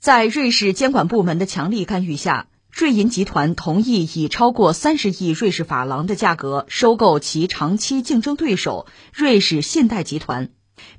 [0.00, 10.52] 在瑞士监管部门的强力干预下，瑞银集团同意以超过三十亿瑞士法郎的价格收购其长期竞争对手瑞士信贷集团。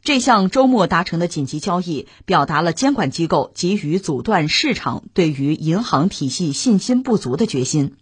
[0.03, 7.95] 这项周末达成的紧急交易，表达了监管机构急于阻断市场对于银行体系信心不足的决心。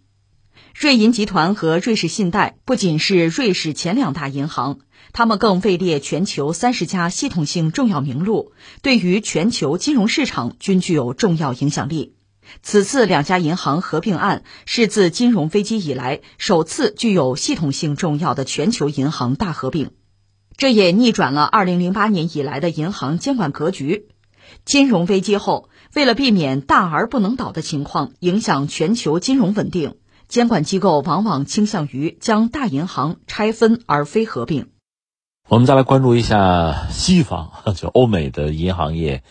[0.78, 4.80] 瑞银集团和瑞士信贷不仅是瑞士前两大银行，
[5.12, 8.52] 他们更位列全球三十家系统性重要名录，
[8.82, 12.14] 对于全球金融市场均具有重要影响力。
[12.62, 19.90] 此次两家银行合并案是自金融危机以来首次具有系统性重要的全球银行大合并，
[20.56, 24.08] 这也逆转了二零零八年以来的银行监管格局。
[24.64, 29.96] 金融危机后，为了避免大而不能倒的情况影响全球金融稳定。
[30.26, 34.70] 监管机构往往倾向于将大银行拆分而非合并。
[35.50, 39.24] 我们再来关注一下西方， 就欧美的银行业。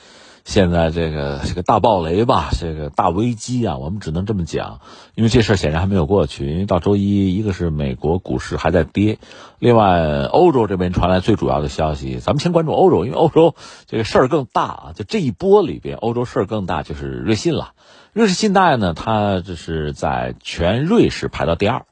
[0.43, 4.81] 现在这个这个大暴雷吧，这个大危机啊，我们只能这么讲，
[5.15, 6.51] 因为这事儿显然还没有过去。
[6.51, 9.17] 因为到周一，一个是美国股市还在跌，
[9.59, 13.55] 另外欧洲这边传来最主要的消息，咱们先关注欧洲，因为欧洲
[13.87, 14.91] 这个事儿更大啊。
[14.93, 17.71] 就这一波里边，欧洲事儿更大，就是瑞信了。
[18.11, 21.85] 瑞士信贷呢，它这是在全瑞士排到第二，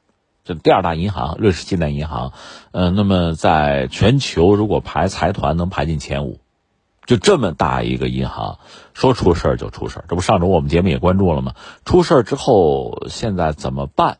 [0.48, 2.32] 这第二大银行，瑞士信贷银行。
[2.72, 6.40] 呃，那么在全球如果排财团，能排进前五。
[7.04, 8.58] 就这么大一个银行，
[8.94, 11.52] 说出事儿就出事儿，这不上周我们节目也关注了吗？
[11.84, 14.16] 出事儿之后，现在怎么办？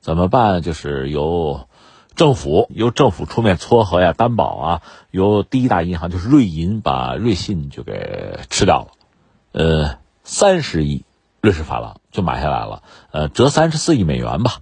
[0.00, 0.62] 怎么办？
[0.62, 1.66] 就是由
[2.14, 8.88] 政府由政府出面撮合呀、担保啊，由第一大银行就是瑞银把瑞信就给吃掉了，
[9.50, 11.04] 呃，三十亿
[11.40, 14.58] 瑞士法郎就买下来了，呃，折三十四亿美元吧。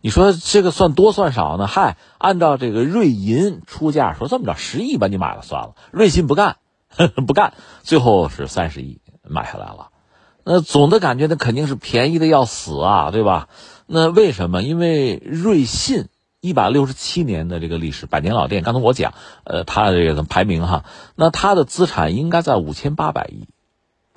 [0.00, 1.66] 你说这个算多算少呢？
[1.66, 6.56] 嗨，按照这个瑞银出价说这么着，十亿把你买了算了，瑞信不干。
[7.26, 9.90] 不干，最后是三十亿买下来了。
[10.42, 13.48] 那总的感觉，那肯定是便宜的要死啊，对吧？
[13.86, 14.62] 那为什么？
[14.62, 16.06] 因为瑞信
[16.40, 18.62] 一百六十七年的这个历史，百年老店。
[18.62, 19.12] 刚才我讲，
[19.44, 20.84] 呃，它的这个排名哈，
[21.14, 23.48] 那它的资产应该在五千八百亿。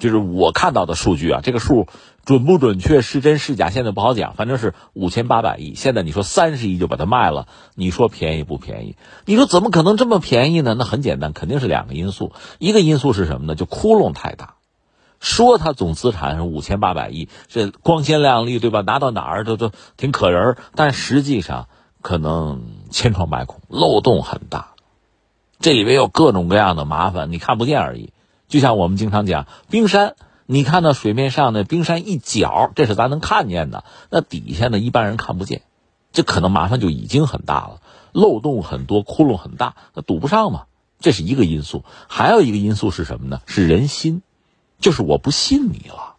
[0.01, 1.87] 就是我看到的数据啊，这个数
[2.25, 4.33] 准不准确、是真是假，现在不好讲。
[4.33, 5.75] 反正是五千八百亿。
[5.75, 8.95] 现在你说三十亿就把它卖了，你说便宜不便宜？
[9.25, 10.75] 你说怎么可能这么便宜呢？
[10.75, 12.33] 那很简单，肯定是两个因素。
[12.57, 13.53] 一个因素是什么呢？
[13.53, 14.55] 就窟窿太大。
[15.19, 18.81] 说它总资产是五千八百亿，这光鲜亮丽，对吧？
[18.81, 21.67] 拿到哪儿都都挺可人儿，但实际上
[22.01, 24.71] 可能千疮百孔，漏洞很大。
[25.59, 28.13] 这里边有各种各样的麻烦，你看不见而已。
[28.51, 35.61] 就像我们经常讲，冰山，你看到水面上的冰山一角，这是咱能看见的，那底下呢，一般人看不见，
[36.11, 37.79] 这可能麻烦就已经很大了，
[38.11, 40.65] 漏洞很多，窟窿很大，那堵不上嘛，
[40.99, 41.85] 这是一个因素。
[42.09, 43.39] 还有一个因素是什么呢？
[43.45, 44.21] 是人心，
[44.79, 46.17] 就是我不信你了。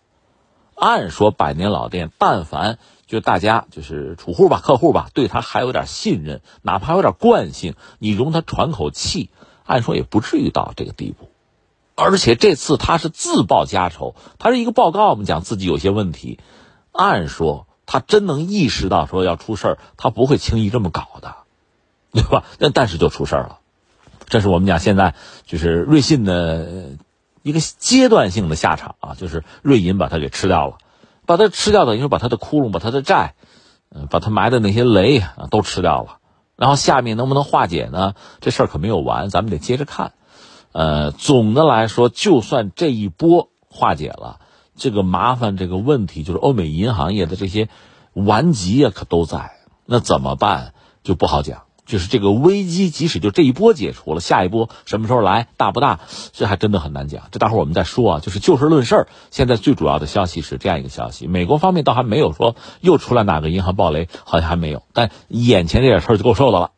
[0.75, 9.29] 按说百年老店，但凡就大家就是储户吧、客户吧，对他还有点信任，哪怕有点惯性，你容他喘口气，
[9.65, 11.29] 按说也不至于到这个地步。
[12.03, 16.39] 而且这次他是自报家仇，他是一个报告，我们讲自己有些问题。
[16.91, 21.37] 按说他真能意识到说要出事儿，他不会轻易这么搞的，
[22.13, 22.45] 对吧？
[22.59, 23.59] 那但是就出事儿了。
[24.29, 25.15] 这是我们讲现在
[25.47, 26.91] 就是瑞信的
[27.43, 30.79] 一个阶段性的下场啊，就是瑞银把它给吃掉了，
[31.27, 33.35] 把它吃掉等于说把它的窟窿、把它的债、
[33.95, 36.19] 嗯，把它埋的那些雷啊都吃掉了。
[36.57, 38.15] 然后下面能不能化解呢？
[38.41, 40.13] 这事儿可没有完，咱们得接着看。
[40.73, 44.41] 呃，总的来说，就算这一波化解了，
[44.75, 47.69] 这个麻烦这个问题，就是欧美银行业的这些
[48.15, 49.53] 顽疾啊，可都在。
[49.85, 51.63] 那怎么办就不好讲。
[51.85, 55.99] 就是这个危机，即使就这一波解除了，下一波什么时候来，大不大，
[56.33, 57.25] 这还真的很难讲。
[57.33, 58.21] 这待会儿我们再说啊。
[58.21, 64.85] 就是就事论事，现在最主要的消息是这样一个消息：美国方面倒还没有说又出来哪个银行暴雷，好像还没有。
[64.93, 66.71] 但眼前这点事儿就够受的了。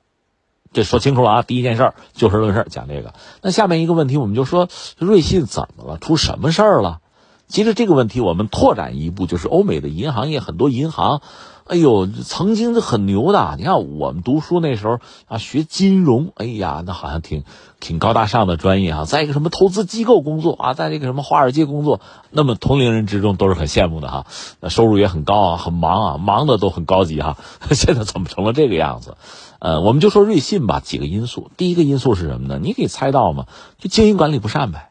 [0.75, 1.43] 这说清楚了啊！
[1.43, 3.15] 第一件事就事论事讲这个。
[3.41, 4.69] 那下面一个问题，我们就说
[4.99, 5.99] 瑞信怎么了？
[5.99, 6.99] 出什么事儿了？
[7.47, 11.21] 其实这个问题我们拓展一步，就是欧美的银行业很多银行，
[11.67, 13.55] 哎呦，曾经很牛的。
[13.59, 14.99] 你看我们读书那时候
[15.29, 17.45] 啊，学金融，哎呀，那好像挺
[17.79, 22.01] 挺高大上的专业啊，在一个什么投资机构工作啊，在这个什么华尔街工作，
[22.31, 24.27] 那么同龄人之中都是很羡慕的哈。
[24.61, 27.37] 那收入也很高啊，很忙啊，忙的都很高级哈。
[27.71, 29.17] 现在怎么成了这个样子？
[29.65, 31.51] 呃，我们就说瑞信吧，几个因素。
[31.57, 32.59] 第一个因素是什么呢？
[32.63, 33.47] 你可以猜到吗？
[33.79, 34.91] 就经营管理不善呗。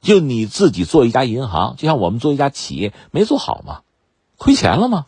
[0.00, 3.82] 就你自己做一家银行，就像我们做一家企业，没做好嘛？
[4.36, 5.06] 亏钱了吗？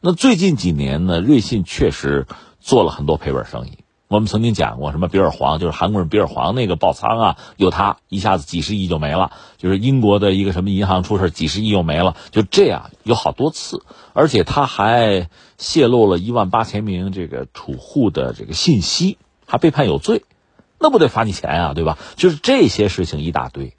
[0.00, 2.28] 那最近几年呢，瑞信确实
[2.60, 13.82] 做了很多赔本生意，我们曾经讲过，什么比尔黄，就是韩国人比尔黄那个爆仓啊，有他一下子几十亿就没了，就是英国的一个什么银行出事，几十亿又没了，就这样有好多次，
[14.14, 15.28] 而且他还
[15.58, 20.24] 泄露了一万八千名这个储户的这个信息，还被判有罪，
[20.78, 21.98] 那不得罚你钱啊，对吧？
[22.16, 23.74] 就是这些事情一大堆，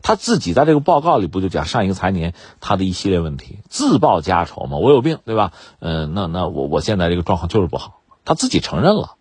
[0.00, 5.52] 他自己在这个报告里不就讲上一个财年他的一系列问题，自曝家仇嘛，我有病，对吧？
[5.80, 9.16] 嗯，那那我我现在这个状况就是不好，他自己承认了。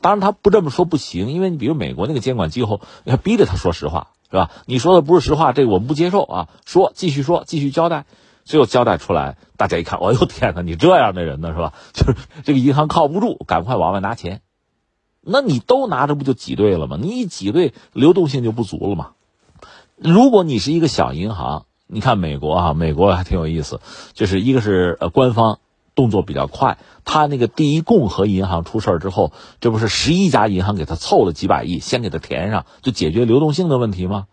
[0.00, 4.50] 当然，他不这么说不行，因为你比如美国那个监管机构要逼着他说实话，是吧？
[4.66, 6.48] 你说的不是实话，这个我们不接受啊！
[6.64, 8.06] 说，继续说，继续交代，
[8.44, 11.72] 最后交代出来，大家一看，哎呦天哪，你这样的人呢，是吧？
[11.92, 12.14] 就是
[12.44, 14.40] 这个银行靠不住，赶快往外拿钱，
[15.20, 16.96] 那你都拿着不就挤兑了吗？
[17.00, 19.10] 你一挤兑，流动性就不足了嘛。
[19.96, 23.80] 如果你是一个小银行，你看美国啊，美国还挺有意思，
[24.12, 25.58] 就是一个是呃官方。
[25.98, 34.26] 动作比较快，他那个第一共和银行出事儿之后，这不是十一家银行给他凑了几百亿，先给他填上，就解决流动性的问题吗？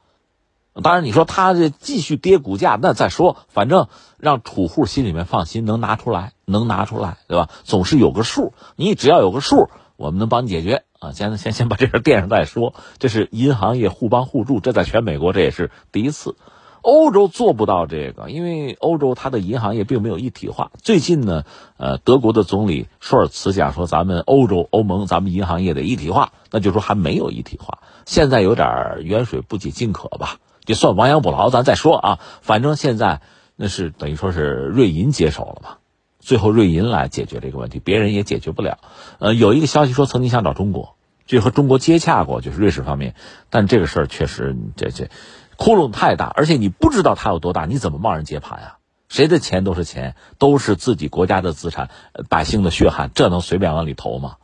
[0.83, 3.87] 当然，你说他这继续跌股价，那再说，反正
[4.19, 7.49] 让储户心里面放心，能拿出来，能拿出来，对吧？
[7.63, 11.13] 总是有个数，你只要有个数，我们能帮你解决啊。
[11.13, 16.35] 先先先把这事垫上再说，这是银行业互帮互助，这在全美国这也是第一次。
[16.85, 20.71] 欧洲做不到这个，因为欧洲它的银行业并没有一体化。
[20.83, 21.43] 最近呢，
[21.77, 27.79] 呃，德国的总理舒尔茨讲说，咱们欧洲欧盟咱们银行业得一体化，那就说还没有一体化。
[28.05, 32.19] 现在有点远水不解近渴吧，就算亡羊补牢，咱再说啊。
[32.43, 33.21] 反正现在
[33.55, 35.77] 那是等于说是瑞银接手了嘛，
[36.19, 38.77] 最后瑞银来解决这个问题，别人也解决不了。
[39.17, 40.95] 呃，有一个消息说曾经想找中国，
[41.25, 43.15] 就和中国接洽过，就是瑞士方面，
[43.49, 45.09] 但这个事儿确实这这。
[45.57, 48.77] 窟窿太大，而且你不知道它有多大，你怎么贸然接盘呀？
[49.07, 51.89] 谁的钱都是钱，都是自己国家的资产，
[52.27, 54.37] 百姓的血汗，这能随便往里投吗？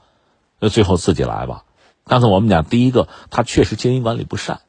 [0.59, 1.63] 那最后自己来吧。
[2.05, 4.61] 刚才我们讲第一个，他确实经营管理不善，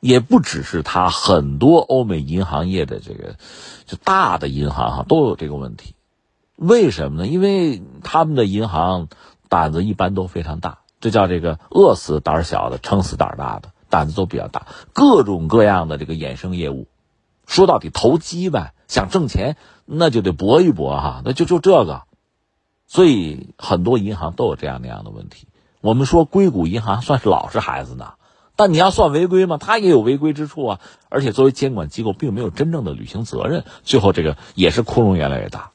[0.00, 3.36] 也不只是他，很多欧美银行业的这个
[3.86, 5.94] 就大的银行哈都有这个问题。
[6.56, 7.26] 为什么呢？
[7.26, 9.08] 因为他们的银行
[9.48, 13.70] 胆子一般都非常大，这叫这个饿死胆小的，撑死胆大的。
[13.90, 16.86] 胆子都比较大，各种各样的这个衍生业务，
[17.46, 22.04] 说到底投机呗，想挣钱那就得搏一搏哈，那就就这个，
[22.86, 25.48] 所以很多银行都有这样那样的问题。
[25.80, 28.12] 我们说硅谷银行算是老实孩子呢，
[28.54, 29.58] 但你要算违规吗？
[29.58, 35.72] 它也有违规之处啊，而且作为监管机构，并没有真正的履行责任，最后这个也是窟窿越来越大。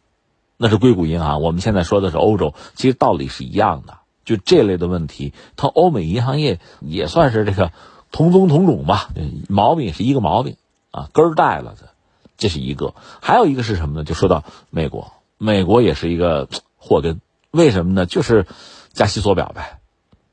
[0.58, 7.72] 那是硅谷银行，我们现在说的是欧洲，其实道理是一样的，就这类的问题，它欧美银行业也算是这个。
[8.16, 9.10] 同宗同种吧，
[9.50, 10.56] 毛病是一个毛病
[10.90, 11.90] 啊，根儿带了的，
[12.38, 12.96] 这是一个。
[13.22, 14.06] 还有一个是什么呢？
[14.06, 16.48] 就说到美国，美国也是一个
[16.78, 17.20] 祸根。
[17.52, 18.06] 为什么呢？
[18.06, 18.48] 就是
[18.94, 19.82] 加息缩表呗。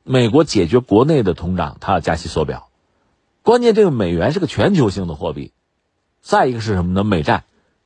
[0.04, 2.68] 美国解决国内的通胀，它要加息缩表。
[3.42, 5.50] 关键这个美元是个全球性的货币。
[6.20, 7.02] 再一个是什么呢？
[7.02, 7.42] 美债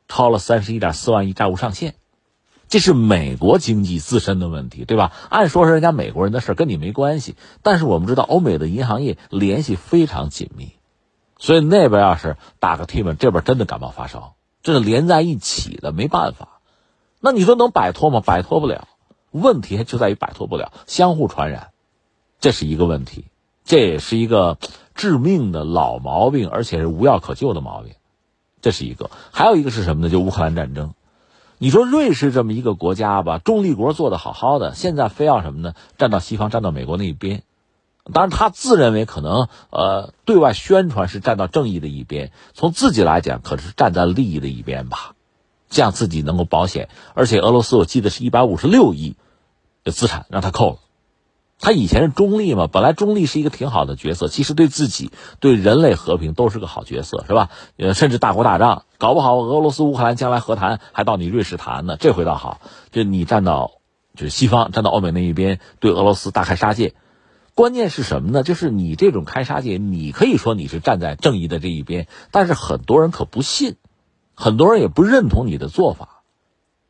[0.09, 1.95] 超了三十一点四万亿债务上限。
[2.69, 5.13] 这是美国经济自身的问题，对吧？
[5.29, 7.37] 按说是人家美国人的事跟你没关系。
[7.63, 10.73] 但是我们知道，欧美的银行业联系非常紧密，
[11.39, 16.61] 所以那边要是打个 T 嘛，这边真的感冒发烧，这是连在一起的，没办法。
[17.21, 18.21] 那你说能摆脱吗？
[18.21, 18.89] 摆脱不了。
[19.31, 21.69] 问题就在于摆脱不了，相互传染，
[22.41, 23.27] 这是一个问题，
[23.65, 24.59] 这也是一个
[24.95, 27.93] 致命的老毛病，而且是无药可救的毛病。
[28.63, 30.11] 这是一个，还有一个是什么呢？
[30.11, 30.95] 就乌克兰战争。
[31.59, 35.75] 你说瑞士这么一个国家吧，中立国做的好好的，现在非要什么呢？
[35.97, 37.43] 站到西方，站到美国那一边。
[38.13, 45.15] 当然，他自认为可能呃，对外宣传是站到正义的一边，从自己来讲，可是站在利益的一边吧，
[45.71, 46.89] 这样自己能够保险。
[47.15, 49.17] 而且俄罗斯，我记得是一百五十六亿
[49.83, 50.79] 的资产让他扣了。
[51.59, 55.11] 他以前是中立嘛，本来中立是一个挺好的角色，其实对自己、
[55.41, 57.49] 对人类和平都是个好角色，是吧？
[57.79, 61.97] 呃，甚至大国大仗，搞不好俄罗斯、乌克兰将来和谈还到你瑞士谈呢。
[61.99, 62.61] 这回倒好，
[62.93, 63.73] 就你站到
[64.15, 66.95] 就是西方，站到欧美那一边，对俄罗斯大开杀戒。
[67.55, 68.43] 关键是什么呢？
[68.43, 73.77] 就是你这种开杀戒，你可以说你是站在正义的这一边，但是很多人可不信，
[74.35, 76.16] 很多人也不认同你的做法。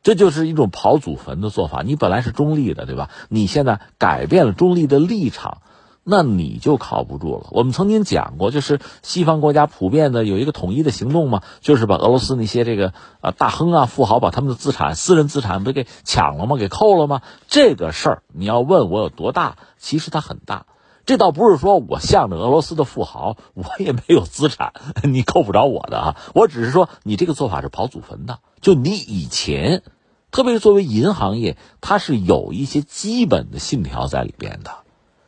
[0.03, 1.81] 这就是一种刨祖坟的做法。
[1.81, 3.09] 你本来是中立的，对吧？
[3.29, 5.57] 你现在改变了中立的立场，
[6.03, 7.47] 那你就靠不住了。
[7.51, 16.55] 我们曾经讲过，就是西方国家普遍的有一个统一的行动嘛，就是把俄罗斯那些这个呃大亨啊、富豪把他们的资产、私人资产不给抢了吗？
[16.55, 17.21] 给扣了吗？
[17.47, 20.65] 这个事儿你要问我有多大，其实它很大。
[21.07, 26.17] 这倒不是说我向着俄罗斯的富豪，我也没有资产，你扣不着我的啊。
[26.35, 29.81] 我只是说你这个做法是刨祖坟的，就你以前。
[30.29, 34.71] 特别是作为银行业，它是有一些基本的信条在里边的。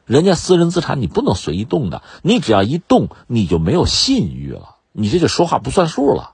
[0.06, 6.34] 人家私人资产你不能随意动的，你只要一动，你就没有信誉了，你这就说话不算数了。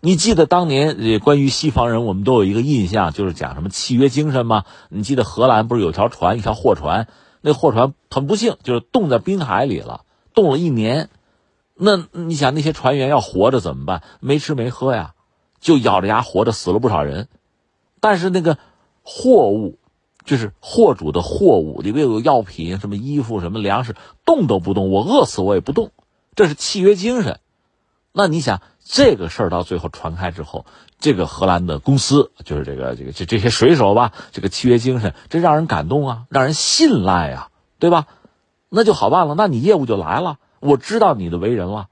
[0.00, 4.64] 你记得当年关于西方人，我们都有一个印象，就是讲什么契约精神吗？
[4.88, 7.08] 你记得荷兰不是有条船，一条货船，
[7.42, 11.10] 那货船很不幸就是冻在冰海里了，冻了一年。
[11.74, 14.02] 那你想那些船员要活着怎么办？
[14.20, 15.14] 没吃没喝呀，
[15.60, 17.28] 就咬着牙活着，死了不少人。
[18.00, 18.58] 但是那个
[19.02, 19.78] 货物，
[20.24, 25.90] 就是货主的货物里边有药品、什么衣服、什么粮食，动都不动，我饿死我也不动，
[26.36, 27.40] 这是契约精神。
[28.12, 28.60] 那你想？
[28.84, 30.66] 这个事儿到最后传开之后，
[30.98, 38.06] 这个荷兰的公司就是这个这个这这些水手吧，这个契约精神，这让人感动啊，让人信赖啊，对吧？
[38.68, 41.86] 那就好办了，那你业务就来了，我知道你的为人了。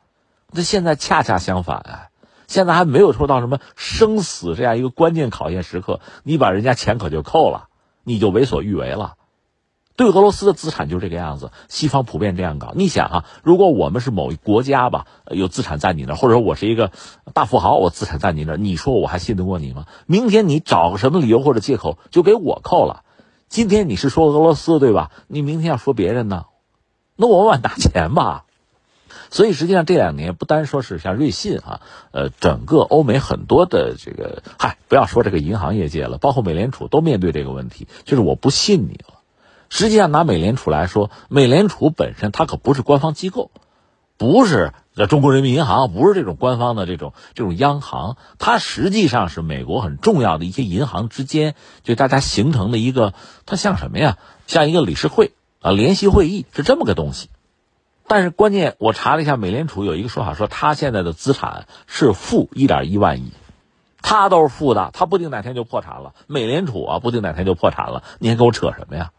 [0.50, 2.09] 那现在恰恰相反啊，
[2.49, 7.69] 现在还没有说到什么生死这样一个关键考验时刻，你把人家钱可就扣了，
[8.03, 9.15] 你就为所欲为了。
[10.00, 12.73] 对俄罗斯的资产就这个样子，西方普遍这样搞。
[12.75, 16.90] 你想啊，如果我们是某一国家吧，有资产在你那儿，或者说我是一个
[17.35, 19.85] 大富豪，我资产在你那儿，你说我还信得过你吗？
[20.07, 23.02] 明天你找个什么理由或者借口就给我扣了。
[23.50, 25.11] 今天你是说俄罗斯对吧？
[25.26, 26.47] 你明天要说别人呢，
[27.16, 28.47] 那我往哪拿钱吧。
[29.28, 39.20] 所以实际上这两年不单说是像瑞信啊，呃，整个欧美很多的这个，嗨，不要说这个银行业界了，包括美联储都面对这个问题，就是我不信你了。
[39.71, 43.50] 实际上，拿美联储来说，美联储本身它可不是官方机构，
[44.19, 44.73] 不是
[45.09, 53.15] 中国人民银行，不是这种官方的这种这种央行，它实际上是美国很重要的一些银行之间就大家形成的一个，
[53.47, 54.19] 它像什么呀？
[54.47, 57.31] 像一个理事会啊，联席会议是这么个东西。
[58.09, 63.31] 但是关键，我查了一下，美联储有一个说法，说它现在的资产是负一点一万亿，
[64.03, 66.12] 它都是负的，它不定哪天就破产了。
[66.27, 69.12] 美联储啊，不定哪天就破产了，你还跟我扯什么呀？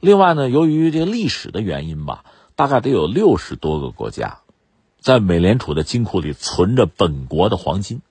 [0.00, 2.24] 另外呢，由于这个历史的原因吧，
[2.54, 4.38] 大概得有六十多个国家，
[5.00, 8.02] 在美联储的金库里存着本国的黄金，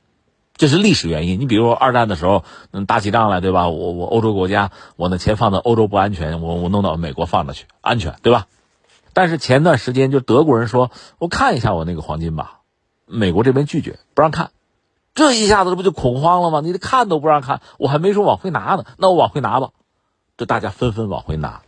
[0.55, 1.39] 这是历史原因。
[1.39, 3.69] 你比如二战的时候，嗯，打起仗来，对吧？
[3.69, 8.47] 我我欧洲国家，我那钱放在欧洲不安全，我我弄到美国放着去，安全，对吧？
[9.13, 12.61] 但是前段时间就德国人说，我看一下我那个黄金吧，
[13.05, 14.51] 美国这边拒绝不让看，
[15.13, 16.61] 这一下子这不就恐慌了吗？
[16.61, 19.69] 你看都不让看，我还没说往回拿呢，那我往回拿吧，
[20.35, 21.61] 这大家纷纷往回拿。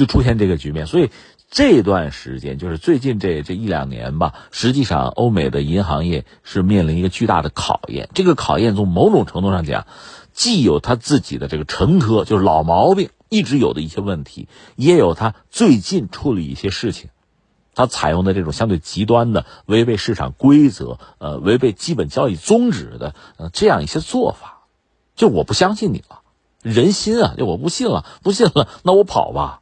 [0.00, 1.10] 就出现这个局面，所以
[1.50, 8.08] 这段时间就是最近这这一两年吧，实际上欧美的银行业是面临一个巨大的考验。
[8.14, 9.86] 这个考验从某种程度上讲，
[10.32, 17.10] 既有他自己的这个陈科，就是老毛病一直有的一些问题，也有他最近处理一些事情，
[17.74, 24.62] 他采用的这种相对极端的、违背市场规则、呃违背基本交易宗旨的呃这样一些做法。
[25.14, 26.20] 就我不相信你了，
[26.62, 29.60] 人心啊，就我不信了，不信了，那我跑吧。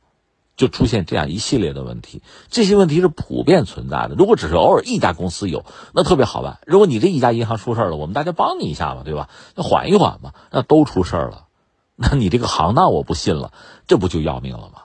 [0.58, 4.14] 就出现这样一系列的问题，这些问题是普遍存在的。
[4.14, 6.58] 如果只是偶尔一家公司有，那特别好办。
[6.66, 9.30] 如果你这一家银行出事了，我们大家帮你一下嘛，对吧？
[9.54, 10.32] 那缓一缓嘛。
[10.50, 11.46] 那都出事了，
[11.94, 13.52] 那你这个行当我不信了，
[13.86, 14.82] 这不就要命了吗？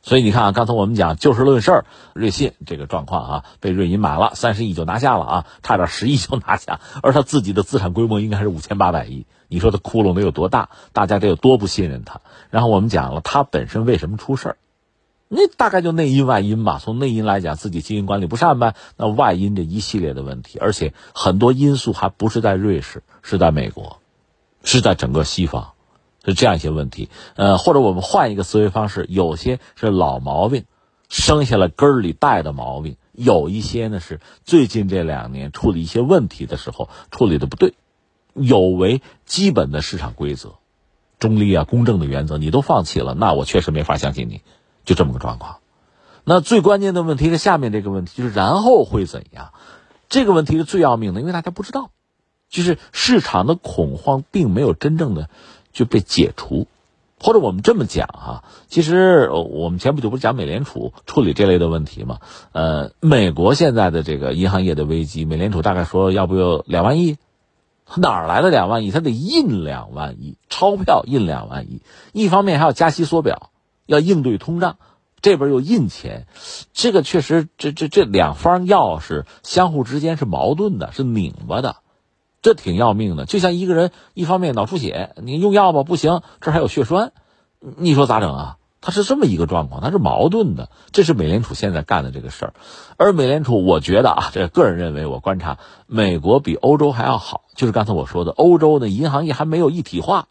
[0.00, 10.70] 所以你看啊，刚才我们讲就事论事，瑞信这个状况啊，被瑞银买了三十亿就拿下了啊，差点十亿就拿下，而他自己的资产规模应该是五千八百亿，你说他窟窿得有多大？
[10.94, 12.22] 大家得有多不信任他？
[12.48, 14.56] 然后我们讲了，他本身为什么出事儿？
[15.34, 16.78] 那大概就内因外因吧。
[16.78, 24.00] 从内因来讲，自己经营管理不善呗；那外因这一系列的问题，而且很多因素还不是在瑞士，是在美国，
[24.62, 25.72] 是在整个西方，
[26.22, 27.08] 是这样一些问题。
[27.34, 30.66] 呃，或者我们换一个思维方式，有些是老毛病，
[31.08, 37.72] 生下了根儿里带的毛病；有一些呢是最近这两年处理一些问题的时候处理的不对，
[38.34, 40.56] 有违基本的市场规则、
[41.18, 44.42] 中立啊、公正的原则，你都放弃了，那我确实没法相信你。
[44.84, 45.58] 就这么个状况，
[46.24, 49.52] 那最关键的问题是下面这个问题，就是然后会怎样？
[50.08, 51.90] 这个问题是最要命的，因为大家不知道，
[52.50, 55.30] 就是市场的恐慌并没有真正的
[55.72, 56.66] 就被解除，
[57.18, 62.18] 或者我们这么讲啊，其实我们前不久不是讲美联储处理这类的问题吗？
[62.52, 67.16] 呃，美国现在的这个银行业的危机，美联储大概说要不要两万亿，
[67.96, 68.90] 哪儿来的两万亿？
[68.90, 71.80] 他得印两万亿钞票，印两万亿，
[72.12, 73.51] 一方面还要加息缩表。
[73.86, 74.76] 要应对通胀，
[75.20, 76.26] 这边又印钱，
[76.72, 81.76] 这个确实，这这这两方要是相互之间是矛盾的，是拧巴的，
[82.42, 83.24] 这挺要命的。
[83.24, 87.12] 就像一个人一方面脑出血，你用药吧不行，这还有血栓，
[87.60, 88.56] 你说咋整啊？
[88.84, 90.68] 他是这么一个状况，他是矛盾的。
[90.90, 92.54] 这是美联储现在干的这个事儿，
[92.96, 100.26] 而美联储，我觉得啊，这个人认为，我观察美国比欧洲还要好，就是刚才我说的，欧洲的银行业还没有一体化。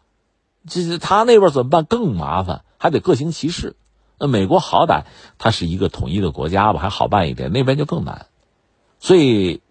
[0.68, 3.76] 这是他那边怎么办更麻烦，还得各行其事。
[4.18, 5.04] 那美国好歹
[5.38, 8.26] 它是一个统一的国家吧，还好办一点，那边就更难。
[8.98, 9.62] 所以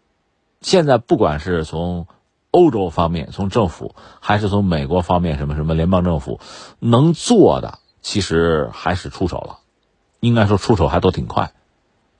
[0.61, 2.07] 现在不管是从
[2.51, 6.39] 欧洲方面，从政府，还是从美国方面，什么什么联邦政府
[6.79, 9.59] 能做的，其实还是出手了。
[10.21, 11.51] 应该说出手还都挺快。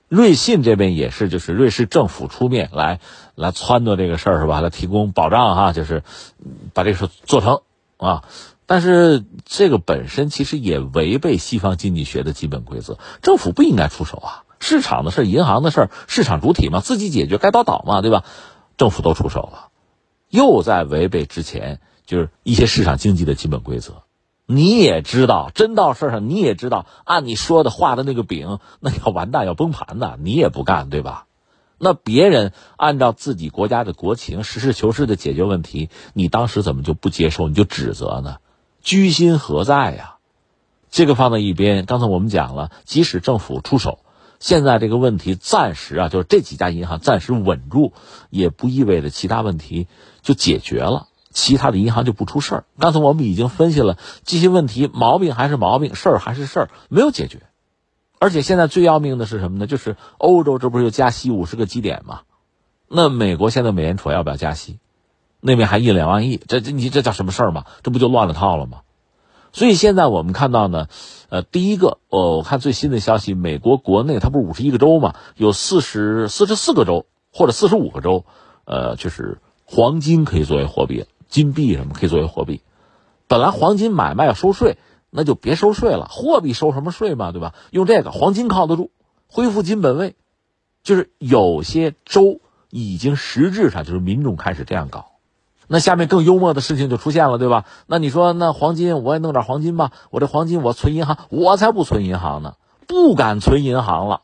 [0.08, 3.00] 瑞信这边也是，就是瑞士政府出面来
[3.34, 4.60] 来撺掇这个事儿是吧？
[4.60, 6.02] 来提供保障哈，就是
[6.74, 7.62] 把这个事做成
[7.96, 8.24] 啊。
[8.72, 14.44] 但是这个本身其实也违背西方经济学的基本规则，政府不应该出手啊。
[14.60, 18.24] 市场的事银行的事市场主体嘛，自己解决该倒倒嘛，对吧？
[18.78, 19.68] 政府都出手了，
[20.30, 24.04] 又在违背之前就是一些市场经济的基本规则。
[24.46, 31.26] 你也知道，真到事儿上，你也知道，按你说的画的那个饼，那要完蛋要崩盘的，你也不干，对吧？
[31.76, 38.36] 那别人按照自己国家的国情，实事求是的解决问题，你当时怎么就不接受，你就指责呢？
[38.82, 40.16] 居心何在呀？
[40.90, 41.86] 这个放在一边。
[41.86, 44.00] 刚才我们讲了，即使政府出手，
[44.40, 47.92] 现在这个问题暂时啊，就是这几家银行暂时稳住，
[48.28, 49.86] 也不意味着其他问题
[50.20, 52.64] 就解决了，其他的银行就不出事儿。
[52.78, 57.40] 刚才我们已经分析了这些问题，毛病还是毛病，事儿还是事儿，没有解决。
[58.18, 59.66] 而且现在最要命的是什么呢？
[59.66, 62.20] 就是欧洲这不是又加息五十个基点吗？
[62.88, 64.78] 那美国现在美联储要不要加息？
[65.44, 67.66] 那边还印两万亿，这这你这叫什么事儿吗？
[67.82, 68.82] 这不就乱了套了吗？
[69.52, 70.86] 所以现在我们看到呢，
[71.30, 78.24] 呃，第一个，哦，我看最新的消息，美国国内它不是五十一个州嘛，有四十四十四个州或者四十五个州，
[78.64, 82.62] 呃，就是黄金可以作为货币，金币什么可以作为货币。
[83.26, 84.78] 本来黄金买卖要收税，
[85.10, 87.52] 那就别收税了，货币收什么税嘛，对吧？
[87.72, 88.90] 用这个黄金靠得住，
[89.26, 90.14] 恢复金本位，
[90.84, 95.11] 就是有些州已经实质上就是民众开始这样搞。
[95.74, 97.64] 那下面更幽默的事情就出现了，对吧？
[97.86, 99.90] 那你说，那黄金我也弄点黄金吧？
[100.10, 104.20] 我这黄金我存银行，我才不存银行呢，不敢存银行了。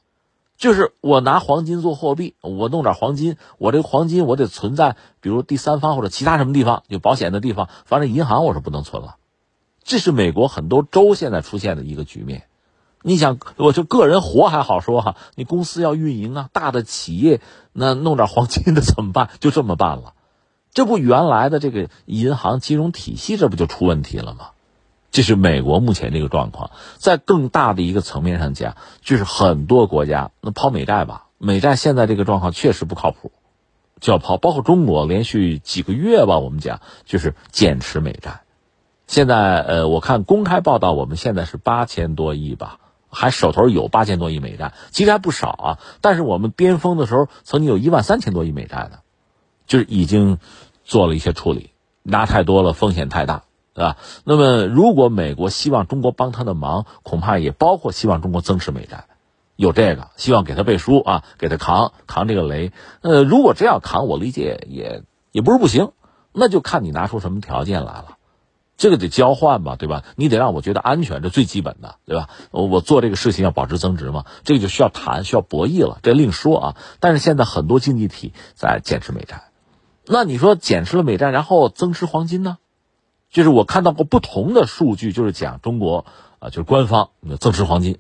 [0.58, 9.16] 就是我拿黄金做货币，我弄点黄金，我这黄金我得存在，比如第三方或者其他什么地方有保险的地方，反正银行我是不能存了。
[9.82, 12.42] 这是美国很多州现在出现的一个局面。
[13.00, 17.40] 你想，我就个人活还好说哈，你公司要运营啊，大的企业
[17.72, 19.30] 那弄点黄金的怎么办？
[19.40, 20.12] 就这么办了。
[20.72, 24.50] 这不原来的这个银行金融体系，这不就出问题了吗？
[25.10, 26.70] 这是美国目前这个状况。
[26.98, 33.32] 在更大的一个层面上讲，就是很多国家那抛美债吧，美债现在这个状况确实不靠谱，
[34.00, 34.36] 就要抛。
[34.36, 38.42] 包括中国连续几个月吧，我们讲就是减持美债。
[39.06, 42.78] 现在呃，我看公开报道，我们现在是八千多亿吧，
[43.08, 45.78] 还手头有八千多亿美债，其实还不少啊。
[46.02, 48.98] 但是我们巅峰的时候，曾经有一万三千多亿美债呢。
[49.68, 50.38] 就是已经
[50.84, 51.70] 做了一些处理，
[52.02, 53.96] 拿太多了，风险太大，对吧？
[54.24, 59.04] 那么，如果美国希望中国帮他的忙，恐怕也包括希望中国增持美债，
[59.54, 62.72] 有这个希望给他背书啊，给他扛扛这个雷。
[63.02, 65.92] 呃，如果真要扛，我理解也也不是不行，
[66.32, 68.16] 那就看你拿出什么条件来了。
[68.78, 70.04] 这个得交换吧，对吧？
[70.14, 72.28] 你得让我觉得安全，这最基本的，对吧？
[72.52, 76.76] 我做这个事情要保值增值嘛，这个就需要谈，需要博弈了，这另说啊。
[77.00, 79.47] 但是现在很多经济体在减持美债。
[80.10, 82.58] 那你说减持了美债，然后增持黄金呢？
[83.30, 86.06] 就是我看到过不同的数据，就是讲中国
[86.38, 87.98] 啊，就是官方增持黄金，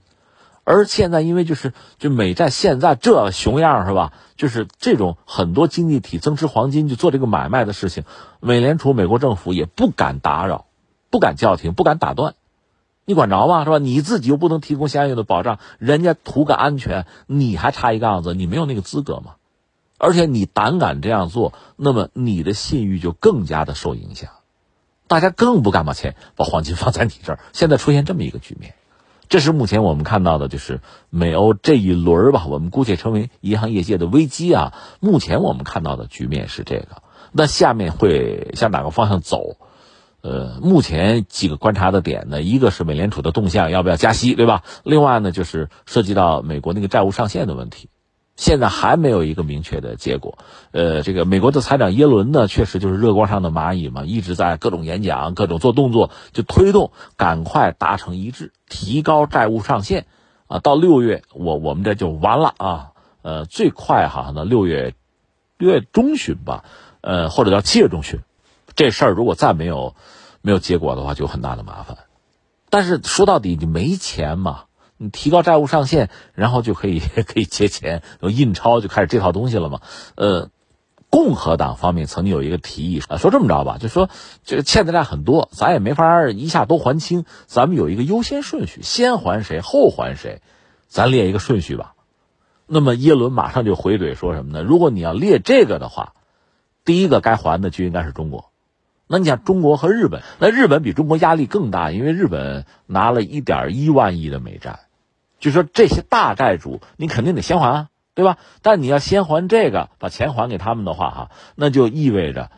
[0.64, 4.14] 而现在因为就是就美债现在这熊样是吧？
[4.36, 8.04] 就是这种很多经济体增持黄金就做这个买卖的事情，
[8.40, 10.64] 美联储、美国政府也不敢打扰，
[11.10, 12.34] 不敢叫停，不敢打断，
[13.04, 13.64] 你管着吗？
[13.64, 13.78] 是吧？
[13.78, 19.34] 你自己又不能提供相应的保障，人家图个安全，你还差一杠子，你没有那个资格吗？
[19.98, 24.30] 而且你胆敢这样做，那么你的信誉就更加的受影响，
[25.08, 27.40] 大家更不敢把钱把黄金放在你这儿。
[27.52, 28.74] 现在出现这么一个局面，
[29.28, 30.80] 这是目前我们看到的，就是
[31.10, 34.72] 美欧这一轮吧，我们姑且称为银行业界的危机啊。
[35.00, 39.56] 目前我们看到的局面是这个，那下面会向哪个方向走？
[40.20, 44.62] 呃，目前几个观察的点呢，一个是美联储的动向要不要加息，对吧？
[44.82, 47.88] 另外呢，就是涉及到美国那个债务上限的问题。
[48.38, 50.38] 现在还没有一个明确的结果，
[50.70, 60.06] 呃，这个美国的财长耶伦呢，确实就是热锅上的蚂蚁嘛，一直在各种演讲、各种做动作，就推动赶快达成一致，提高债务上限，
[60.46, 64.94] 啊，到六月我我们这就完了啊，呃，最快哈那六月
[65.56, 66.62] 六月中旬吧，
[67.00, 68.20] 呃，或者叫七月中旬，
[68.76, 69.96] 这事儿如果再没有
[70.42, 71.98] 没有结果的话，就很大的麻烦。
[72.70, 74.66] 但是说到底，你没钱嘛。
[74.98, 79.80] 你提高债务上限，然后就可以 可以借钱，有印钞就开始这套东西了嘛？
[80.16, 80.50] 呃，
[81.08, 84.10] 共和党方面曾经有一个提议，说这么着吧，就说
[84.44, 90.42] 这个欠的债很多，咱也没法一下都还清，咱们有一个优先顺序，先还谁后还谁，
[90.88, 91.94] 咱列一个顺序吧。
[92.66, 94.62] 那么耶伦马上就回怼说什么呢？
[94.62, 96.12] 如果你要列这个的话，
[96.84, 98.50] 第一个该还的就应该是中国。
[99.06, 104.80] 那你想中国和日本，那日本比中国压力更大，因为日本拿了一点一万亿的美债，
[105.38, 107.88] 就说这些大债主你肯定得先还啊。
[108.14, 108.36] 对吧？
[108.62, 112.50] 但你要先还这个，把钱还给他们的话，哈，那就意味着，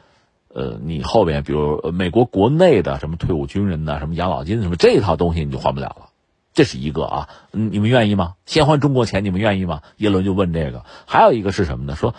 [0.49, 6.09] 呃，你后边比如美国国内的什么退伍军人呐，什么养老金什么这一套东西你就还不了了，
[6.55, 7.29] 这是一个啊。
[7.51, 8.37] 你们愿意吗？
[8.47, 9.83] 先还中国钱，你们愿意吗？
[9.99, 10.83] 耶伦就问这个。
[11.07, 11.95] 还有一个是什么呢？
[11.95, 12.15] 说，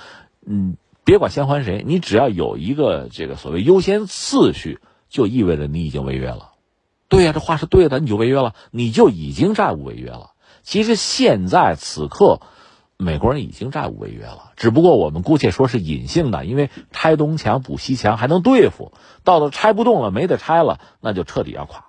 [0.45, 6.52] 嗯，别管先还谁，你只要有一个这个所谓优先次序，就意味着你已经违约了。
[7.10, 10.31] 对呀，这话是对的，你就违约了，你就已经债务违约了。
[10.62, 12.41] 其实现在此刻。
[13.04, 18.93] 美国人已经债务违约了，只不过我们姑且说是隐性的，因为拆东墙补西墙还能对付，
[19.24, 21.86] 到了拆不动了，没得拆了，那就彻底要垮。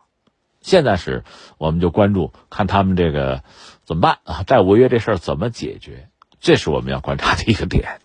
[0.62, 1.24] 现在是，
[1.58, 3.44] 我们就关注看他们这个
[3.84, 4.42] 怎么办啊？
[4.44, 6.08] 债务违约这事儿怎么解决？
[6.40, 8.00] 这是我们要观察的一个点。